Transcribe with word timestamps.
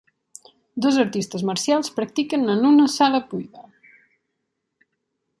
Dos 0.85 0.95
artistes 1.01 1.43
marcials 1.49 1.91
practiquen 1.99 2.47
en 2.53 2.65
una 2.69 2.87
sala 2.93 3.19
buida. 3.33 3.69